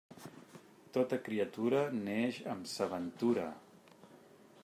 [0.97, 3.47] Tota criatura neix amb sa ventura.